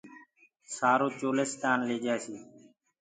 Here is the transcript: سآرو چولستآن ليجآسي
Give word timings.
سآرو 0.75 1.07
چولستآن 1.19 1.79
ليجآسي 1.89 2.35